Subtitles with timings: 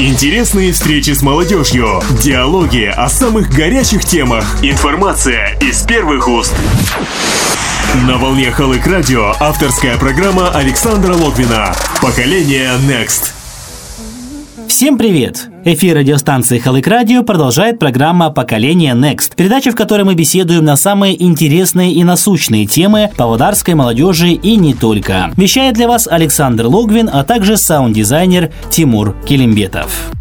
[0.00, 6.54] Интересные встречи с молодежью, диалоги о самых горячих темах, информация из первых уст.
[8.06, 13.37] На волне Халык Радио авторская программа Александра Логвина «Поколение Next».
[14.78, 15.50] Всем привет!
[15.64, 21.20] Эфир радиостанции Халык Радио продолжает программа «Поколение Next», передача, в которой мы беседуем на самые
[21.20, 25.32] интересные и насущные темы павлодарской молодежи и не только.
[25.36, 30.12] Вещает для вас Александр Логвин, а также саунд-дизайнер Тимур Килимбетов.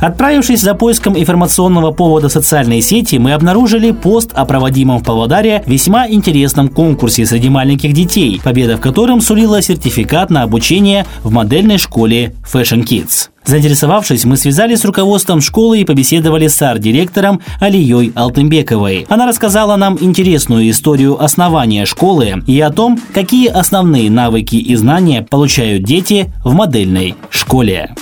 [0.00, 5.62] Отправившись за поиском информационного повода в социальные сети, мы обнаружили пост о проводимом в Павлодаре
[5.66, 11.76] весьма интересном конкурсе среди маленьких детей, победа в котором сулила сертификат на обучение в модельной
[11.76, 13.29] школе Fashion Kids.
[13.44, 19.06] Заинтересовавшись, мы связались с руководством школы и побеседовали с арт-директором Алией Алтынбековой.
[19.08, 25.22] Она рассказала нам интересную историю основания школы и о том, какие основные навыки и знания
[25.22, 27.94] получают дети в модельной школе.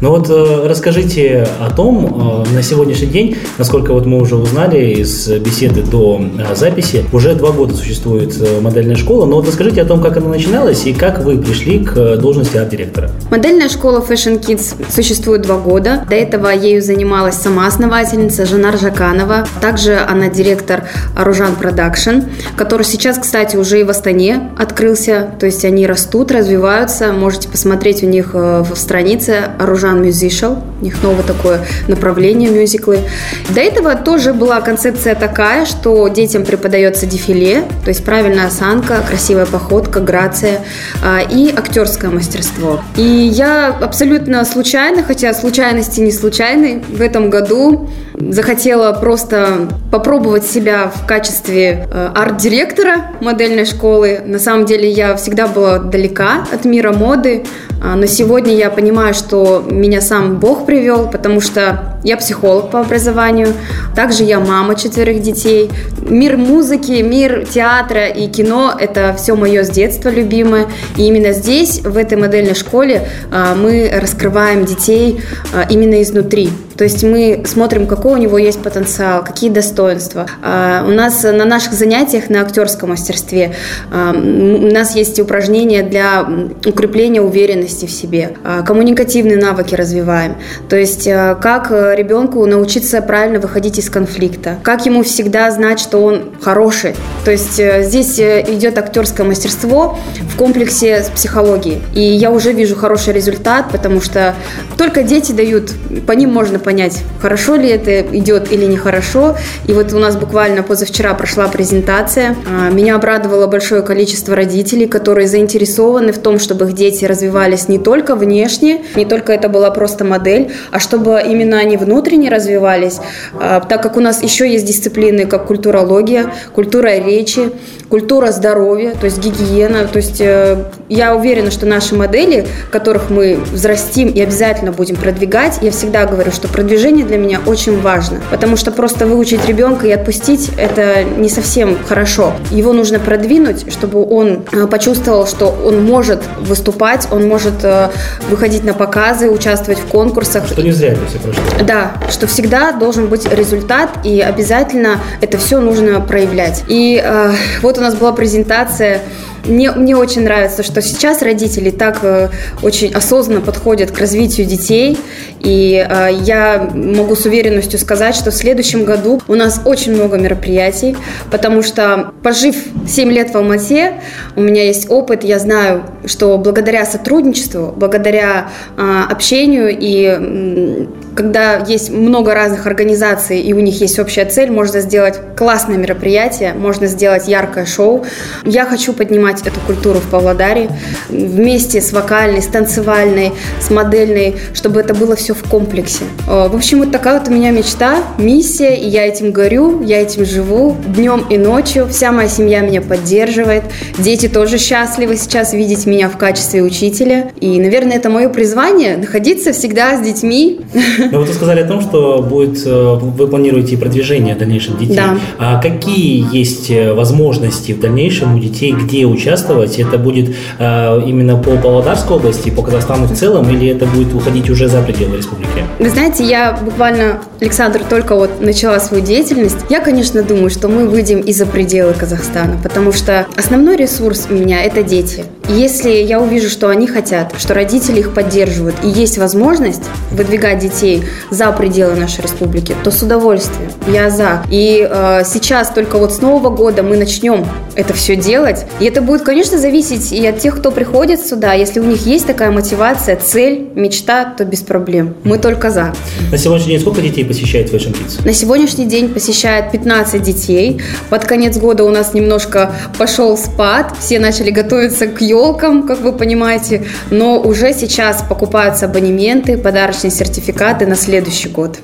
[0.00, 4.92] Ну вот э, расскажите о том, э, на сегодняшний день, насколько вот мы уже узнали
[4.92, 9.84] из беседы до э, записи, уже два года существует модельная школа, но вот расскажите о
[9.84, 13.10] том, как она начиналась и как вы пришли к должности арт-директора.
[13.32, 16.04] Модельная школа Fashion Kids существует два года.
[16.08, 19.48] До этого ею занималась сама основательница Жанар Жаканова.
[19.60, 20.84] Также она директор
[21.16, 22.20] Оружан Production,
[22.56, 25.30] который сейчас, кстати, уже и в Астане открылся.
[25.40, 27.12] То есть они растут, развиваются.
[27.12, 30.58] Можете посмотреть у них в странице Оружан Жан Мюзишел.
[30.80, 33.00] У них новое такое направление мюзиклы.
[33.48, 39.46] До этого тоже была концепция такая, что детям преподается дефиле, то есть правильная осанка, красивая
[39.46, 40.60] походка, грация
[41.02, 42.80] а, и актерское мастерство.
[42.96, 50.92] И я абсолютно случайно, хотя случайности не случайны, в этом году захотела просто попробовать себя
[50.94, 54.20] в качестве э, арт-директора модельной школы.
[54.24, 57.44] На самом деле я всегда была далека от мира моды,
[57.80, 62.80] а, но сегодня я понимаю, что меня сам Бог привел, потому что я психолог по
[62.80, 63.48] образованию,
[63.94, 65.70] также я мама четверых детей.
[66.00, 70.66] Мир музыки, мир театра и кино– это все мое с детства любимое.
[70.96, 75.20] И именно здесь, в этой модельной школе, а, мы раскрываем детей
[75.52, 76.50] а, именно изнутри.
[76.76, 80.26] То есть мы смотрим, какой у него есть потенциал, какие достоинства.
[80.42, 83.54] А, у нас на наших занятиях на актерском мастерстве
[83.90, 86.26] у нас есть упражнения для
[86.64, 88.36] укрепления уверенности в себе,
[88.66, 90.36] коммуникативные навыки развиваем.
[90.68, 96.32] То есть как ребенку научиться правильно выходить из конфликта, как ему всегда знать, что он
[96.40, 96.94] хороший.
[97.24, 99.98] То есть э, здесь э, идет актерское мастерство
[100.32, 101.82] в комплексе с психологией.
[101.94, 104.34] И я уже вижу хороший результат, потому что
[104.76, 105.72] только дети дают,
[106.06, 109.36] по ним можно понять, хорошо ли это идет или нехорошо.
[109.66, 112.36] И вот у нас буквально позавчера прошла презентация.
[112.46, 117.78] А, меня обрадовало большое количество родителей, которые заинтересованы в том, чтобы их дети развивались не
[117.78, 122.98] только внешне, не только это была просто модель, а чтобы именно они внутренне развивались,
[123.34, 127.50] а, так как у нас еще есть дисциплины, как культурология, культура речи,
[127.88, 129.86] культура здоровья, то есть гигиена.
[129.86, 135.58] То есть э, я уверена, что наши модели, которых мы взрастим и обязательно будем продвигать,
[135.62, 139.90] я всегда говорю, что продвижение для меня очень важно, потому что просто выучить ребенка и
[139.90, 142.34] отпустить это не совсем хорошо.
[142.50, 147.88] Его нужно продвинуть, чтобы он э, почувствовал, что он может выступать, он может э,
[148.28, 150.46] выходить на показы, участвовать в конкурсах.
[150.46, 151.42] Что не зря это все прошло.
[151.66, 156.64] Да, что всегда должен быть результат, и обязательно это все нужно проявлять.
[156.68, 157.32] И э,
[157.62, 159.02] вот у нас была презентация
[159.48, 162.28] мне, мне очень нравится, что сейчас родители так э,
[162.62, 164.98] очень осознанно подходят к развитию детей.
[165.40, 170.18] И э, я могу с уверенностью сказать, что в следующем году у нас очень много
[170.18, 170.96] мероприятий,
[171.30, 172.56] потому что, пожив
[172.86, 173.94] 7 лет в Алмате,
[174.36, 180.88] у меня есть опыт, я знаю, что благодаря сотрудничеству, благодаря э, общению и
[181.18, 186.54] когда есть много разных организаций и у них есть общая цель, можно сделать классное мероприятие,
[186.54, 188.06] можно сделать яркое шоу.
[188.44, 190.70] Я хочу поднимать эту культуру в Павлодаре
[191.08, 196.04] вместе с вокальной, с танцевальной, с модельной, чтобы это было все в комплексе.
[196.28, 200.24] В общем, вот такая вот у меня мечта, миссия, и я этим горю, я этим
[200.24, 201.88] живу днем и ночью.
[201.88, 203.64] Вся моя семья меня поддерживает.
[203.98, 207.32] Дети тоже счастливы сейчас видеть меня в качестве учителя.
[207.40, 210.60] И, наверное, это мое призвание– находиться всегда с детьми,
[211.10, 214.96] Но вот вы сказали о том, что будет, э, вы планируете продвижение дальнейших детей.
[214.96, 215.16] Да.
[215.38, 219.78] А какие есть э, возможности в дальнейшем у детей, где участвовать?
[219.78, 224.50] Это будет э, именно по Павлодарской области, по Казахстану в целом, или это будет уходить
[224.50, 225.64] уже за пределы республики?
[225.78, 229.58] Вы знаете, я буквально, Александр, только вот начала свою деятельность.
[229.70, 234.34] Я, конечно, думаю, что мы выйдем и за пределы Казахстана, потому что основной ресурс у
[234.34, 235.24] меня– это дети.
[235.48, 241.04] Если я увижу, что они хотят, что родители их поддерживают, и есть возможность выдвигать детей
[241.30, 243.70] за пределы нашей республики, то с удовольствием.
[243.86, 244.42] Я за.
[244.50, 248.66] И э, сейчас только вот с Нового года мы начнем это все делать.
[248.80, 251.54] И это будет, конечно, зависеть и от тех, кто приходит сюда.
[251.54, 255.14] Если у них есть такая мотивация, цель, мечта, то без проблем.
[255.24, 255.94] Мы только за.
[256.30, 258.26] На сегодняшний день сколько детей посещает Fashion Kids?
[258.26, 260.82] На сегодняшний день посещает 15 детей.
[261.08, 263.94] Под конец года у нас немножко пошел спад.
[264.00, 266.86] Все начали готовиться к елкам, как вы понимаете.
[267.10, 271.78] Но уже сейчас покупаются абонементы, подарочные сертификаты на следующий год.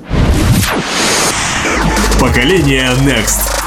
[2.20, 3.63] Поколение Next.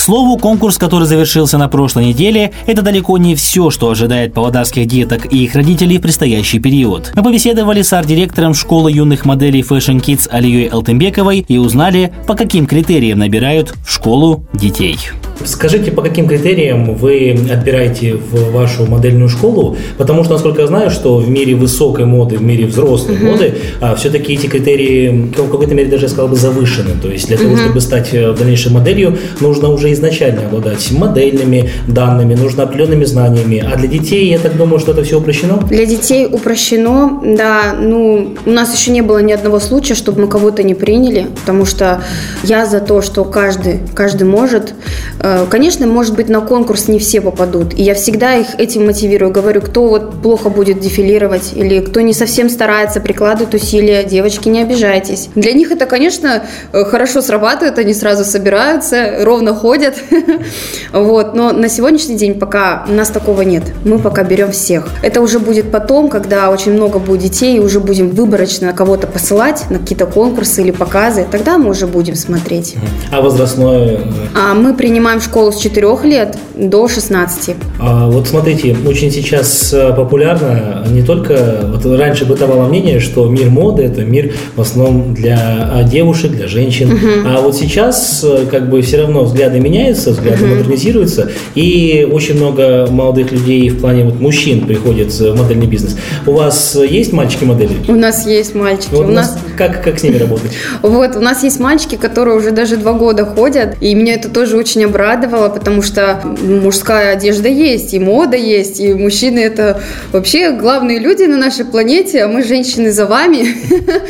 [0.00, 4.86] К слову, конкурс, который завершился на прошлой неделе, это далеко не все, что ожидает павлодарских
[4.86, 7.12] деток и их родителей в предстоящий период.
[7.14, 12.66] Мы побеседовали с арт-директором школы юных моделей Fashion Kids Алией Алтынбековой и узнали, по каким
[12.66, 14.96] критериям набирают в школу детей.
[15.44, 19.76] Скажите, по каким критериям вы отбираете в вашу модельную школу?
[19.96, 23.30] Потому что, насколько я знаю, что в мире высокой моды, в мире взрослой uh-huh.
[23.30, 26.90] моды, а, все-таки эти критерии в какой-то мере даже, я сказал бы, завышены.
[27.00, 27.42] То есть для uh-huh.
[27.42, 33.64] того, чтобы стать э, дальнейшей моделью, нужно уже изначально обладать модельными данными, нужно определенными знаниями.
[33.66, 35.58] А для детей, я так думаю, что это все упрощено?
[35.68, 37.74] Для детей упрощено, да.
[37.78, 41.64] Ну, у нас еще не было ни одного случая, чтобы мы кого-то не приняли, потому
[41.64, 42.02] что
[42.44, 44.74] я за то, что каждый, каждый может
[45.18, 47.74] э, конечно, может быть, на конкурс не все попадут.
[47.74, 49.30] И я всегда их этим мотивирую.
[49.32, 54.62] Говорю, кто вот плохо будет дефилировать или кто не совсем старается, прикладывает усилия, девочки, не
[54.62, 55.28] обижайтесь.
[55.34, 59.79] Для них это, конечно, э, хорошо срабатывает, они сразу собираются, ровно ходят.
[60.92, 61.34] Вот.
[61.34, 63.62] Но на сегодняшний день пока у нас такого нет.
[63.84, 64.88] Мы пока берем всех.
[65.02, 69.64] Это уже будет потом, когда очень много будет детей, и уже будем выборочно кого-то посылать
[69.70, 71.26] на какие-то конкурсы или показы.
[71.30, 72.74] Тогда мы уже будем смотреть.
[73.12, 73.98] А возрастное?
[73.98, 73.98] Э,
[74.34, 77.56] а мы принимаем в школу с 4 лет до 16.
[77.78, 81.60] А, вот смотрите, очень сейчас э, популярно не только...
[81.72, 86.48] Вот раньше бытовало мнение, что мир моды– это мир в основном для а, девушек, для
[86.48, 86.92] женщин.
[86.92, 87.28] Угу.
[87.28, 90.54] А вот сейчас э, как бы все равно взгляды меняются, взгляды угу.
[90.54, 95.96] модернизируются, и очень много молодых людей в плане вот мужчин приходят в модельный бизнес.
[96.26, 97.72] У вас есть мальчики-модели?
[97.88, 98.92] У нас есть мальчики.
[98.92, 99.36] Вот у нас...
[99.56, 100.52] Как, как с ними работать?
[100.82, 104.56] Вот, у нас есть мальчики, которые уже даже два года ходят, и меня это тоже
[104.56, 109.80] очень обрадовало радовало, потому что мужская одежда есть, и мода есть, и мужчины это
[110.12, 113.46] вообще главные люди на нашей планете, а мы женщины за вами.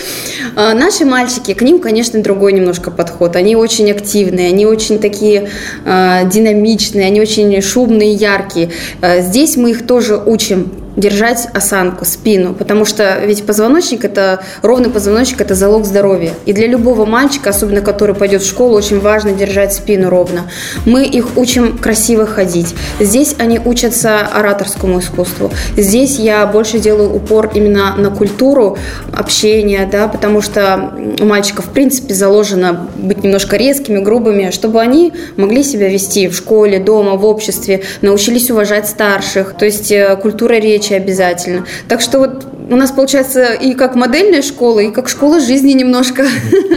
[0.57, 3.37] А наши мальчики, к ним, конечно, другой немножко подход.
[3.37, 5.49] Они очень активные, они очень такие
[5.85, 8.71] динамичные, они очень шумные, яркие.
[9.01, 14.91] А, здесь мы их тоже учим держать осанку, спину, потому что ведь позвоночник это ровный
[14.91, 16.33] позвоночник это залог здоровья.
[16.47, 20.51] И для любого мальчика, особенно который пойдет в школу, очень важно держать спину ровно.
[20.85, 22.75] Мы их учим красиво ходить.
[23.01, 25.51] Здесь они учатся ораторскому искусству.
[25.77, 28.77] Здесь я больше делаю упор именно на культуру
[29.13, 35.13] общения, да, потому что у мальчиков в принципе заложено быть немножко резкими, грубыми, чтобы они
[35.37, 39.55] могли себя вести в школе, дома, в обществе, научились уважать старших.
[39.57, 41.67] То есть э, культура речи речи обязательно.
[41.89, 46.27] Так что вот у нас получается и как модельная школа, и как школа жизни немножко.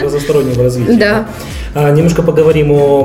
[0.00, 0.96] Разностороннего развития.
[0.96, 1.28] Да.
[1.74, 3.04] А, немножко поговорим о,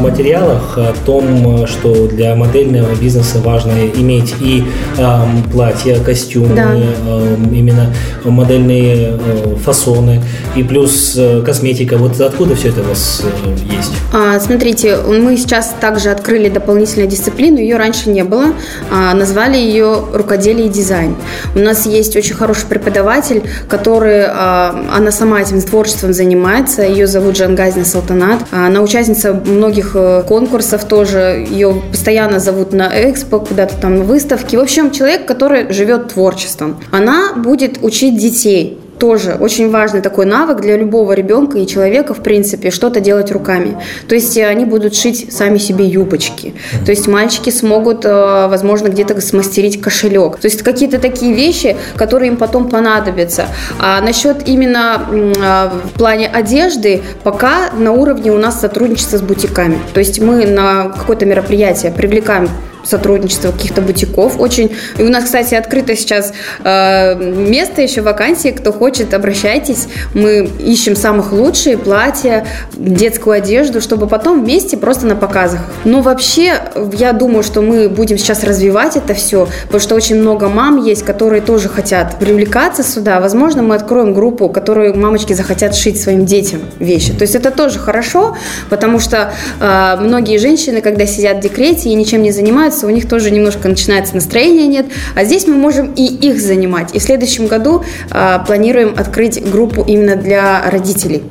[0.00, 4.64] материалах, о том, что для модельного бизнеса важно иметь и
[4.96, 5.18] э,
[5.52, 6.72] платья, костюмы, да.
[6.74, 7.94] э, именно
[8.24, 10.20] модельные э, фасоны,
[10.56, 11.96] и плюс э, косметика.
[11.96, 13.92] Вот откуда все это у вас э, есть?
[14.12, 18.46] А, смотрите, мы сейчас также открыли дополнительную дисциплину, ее раньше не было.
[18.90, 21.14] А, назвали ее рукоделие и дизайн.
[21.54, 27.36] У нас есть очень хороший преподаватель, который, а, она сама этим творчеством занимается, ее зовут
[27.36, 28.46] Джангазина Салтан Салтанат.
[28.50, 31.46] Она участница многих э, конкурсов тоже.
[31.48, 34.56] Ее постоянно зовут на экспо, куда-то там на выставки.
[34.56, 36.80] В общем, человек, который живет творчеством.
[36.90, 42.22] Она будет учить детей тоже очень важный такой навык для любого ребенка и человека, в
[42.22, 43.78] принципе, что-то делать руками.
[44.08, 46.54] То есть э, они будут шить сами себе юбочки.
[46.84, 50.38] То есть мальчики смогут, э, возможно, где-то смастерить кошелек.
[50.38, 53.46] То есть какие-то такие вещи, которые им потом понадобятся.
[53.78, 59.78] А насчет именно э, в плане одежды, пока на уровне у нас сотрудничество с бутиками.
[59.94, 62.48] То есть мы на какое-то мероприятие привлекаем
[62.84, 64.40] сотрудничество каких-то бутиков.
[64.40, 64.70] Очень.
[64.96, 66.32] И у нас, кстати, открыто сейчас
[66.64, 68.48] э, место еще вакансии.
[68.48, 69.88] Кто хочет, обращайтесь.
[70.14, 75.60] Мы ищем самых лучшие платья, детскую одежду, чтобы потом вместе просто на показах.
[75.84, 76.60] Но вообще,
[76.92, 81.04] я думаю, что мы будем сейчас развивать это все, потому что очень много мам есть,
[81.04, 83.20] которые тоже хотят привлекаться сюда.
[83.20, 87.12] Возможно, мы откроем группу, которую мамочки захотят шить своим детям вещи.
[87.12, 88.36] То есть это тоже хорошо,
[88.70, 92.90] потому что э, многие женщины, когда сидят в декрете и ничем не занимаются, занимаются, у
[92.90, 96.94] них тоже немножко начинается настроение нет, а здесь мы можем и их занимать.
[96.94, 101.22] И в следующем году э, планируем открыть группу именно для родителей.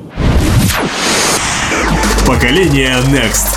[2.25, 3.57] Поколение Next.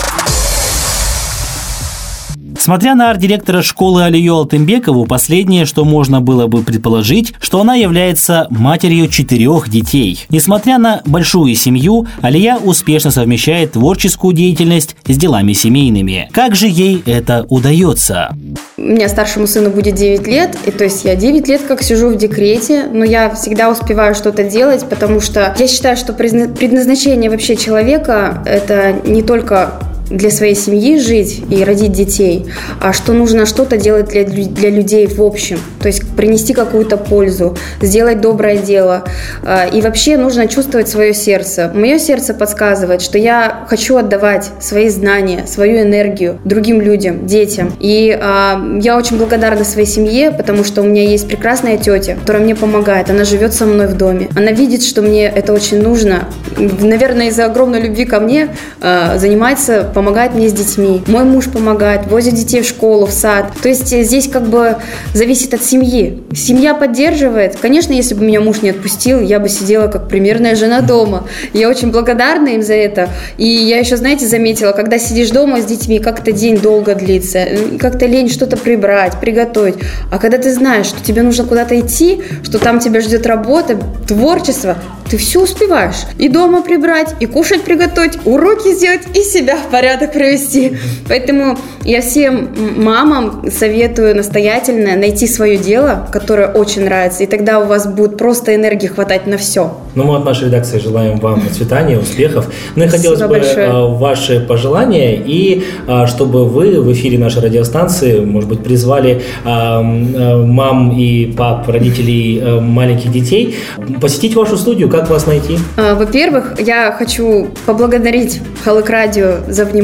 [2.60, 8.48] Смотря на арт-директора школы Алию Алтынбекову, последнее, что можно было бы предположить, что она является
[8.50, 10.26] матерью четырех детей.
[10.28, 16.28] Несмотря на большую семью, Алия успешно совмещает творческую деятельность с делами семейными.
[16.32, 18.36] Как же ей это удается?
[18.76, 22.10] У меня старшему сыну будет 9 лет, и то есть я 9 лет как сижу
[22.10, 27.56] в декрете, но я всегда успеваю что-то делать, потому что я считаю, что предназначение вообще
[27.56, 32.46] человека– это не только для своей семьи жить и родить детей,
[32.80, 35.58] а что нужно что-то делать для, для людей в общем.
[35.80, 39.04] То есть принести какую-то пользу, сделать доброе дело.
[39.42, 41.70] А, и вообще нужно чувствовать свое сердце.
[41.74, 47.72] Мое сердце подсказывает, что я хочу отдавать свои знания, свою энергию другим людям, детям.
[47.80, 52.42] И э, я очень благодарна своей семье, потому что у меня есть прекрасная тетя, которая
[52.42, 53.10] мне помогает.
[53.10, 54.28] Она живет со мной в доме.
[54.36, 56.28] Она видит, что мне это очень нужно.
[56.58, 58.48] Наверное, из-за огромной любви ко мне
[58.80, 59.90] э, занимается
[60.34, 63.52] мне с детьми, мой муж помогает, возит детей в школу, в сад.
[63.62, 64.76] То есть э, здесь как бы
[65.14, 66.22] зависит от семьи.
[66.34, 67.56] Семья поддерживает.
[67.60, 71.26] Конечно, если бы меня муж не отпустил, я бы сидела как примерная жена дома.
[71.52, 73.08] Я очень благодарна им за это.
[73.36, 77.46] И я еще, знаете, заметила, когда сидишь дома с детьми, как то день долго длится,
[77.78, 79.76] как-то лень что-то прибрать, приготовить.
[80.10, 84.76] А когда ты знаешь, что тебе нужно куда-то идти, что там тебя ждет работа, творчество,
[85.10, 86.06] ты все успеваешь.
[86.18, 90.76] И дома прибрать, и кушать приготовить, уроки сделать, и себя в порядок привести.
[91.08, 97.66] Поэтому я всем мамам советую настоятельно найти свое дело, которое очень нравится, и тогда у
[97.66, 99.72] вас будет просто энергии хватать на все.
[99.94, 102.46] Ну, мы от нашей редакции желаем вам процветания, успехов.
[102.76, 103.66] Ну и хотелось бы большое.
[103.66, 109.82] А, ваши пожелания, и а, чтобы вы в эфире нашей радиостанции, может быть, призвали а,
[109.82, 113.56] мам и пап, родителей маленьких детей
[114.00, 114.88] посетить вашу студию.
[114.88, 115.58] Как вас найти?
[115.76, 119.79] Во-первых, я хочу поблагодарить Халык Радио за внимание.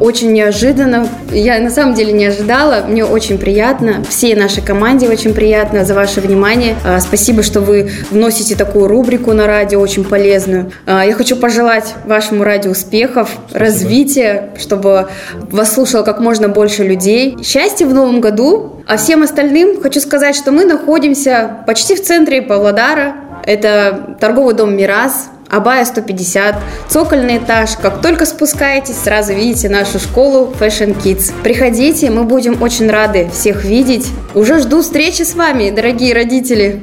[0.00, 1.08] Очень неожиданно.
[1.32, 2.84] Я на самом деле не ожидала.
[2.86, 4.04] Мне очень приятно.
[4.08, 6.76] Всей нашей команде очень приятно за ваше внимание.
[7.00, 10.70] Спасибо, что вы вносите такую рубрику рубрику на радио очень полезную.
[10.86, 13.64] А, я хочу пожелать вашему радио успехов, Спасибо.
[13.64, 15.08] развития, чтобы
[15.50, 17.36] вас слушало как можно больше людей.
[17.42, 18.82] Счастья в новом году.
[18.86, 23.14] А всем остальным хочу сказать, что мы находимся почти в центре Павлодара.
[23.44, 26.56] Это торговый дом «Мирас», Абая 150,
[26.88, 27.70] цокольный этаж.
[27.80, 31.32] Как только спускаетесь, сразу видите нашу школу Fashion Kids.
[31.42, 34.06] Приходите, мы будем очень рады всех видеть.
[34.34, 36.82] Уже жду встречи с вами, дорогие родители.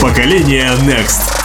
[0.00, 1.42] Поколение Next.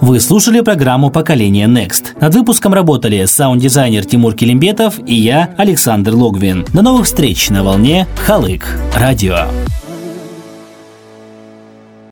[0.00, 2.18] Вы слушали программу «Поколение Next».
[2.20, 6.64] Над выпуском работали саунд-дизайнер Тимур Келимбетов и я, Александр Логвин.
[6.72, 8.64] До новых встреч на волне «Халык»
[8.94, 9.48] радио.